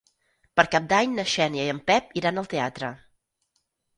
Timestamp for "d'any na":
0.93-1.25